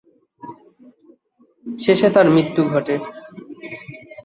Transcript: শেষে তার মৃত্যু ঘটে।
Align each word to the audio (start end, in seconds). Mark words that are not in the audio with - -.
শেষে 1.65 2.07
তার 2.09 2.27
মৃত্যু 2.29 2.61
ঘটে। 2.69 2.95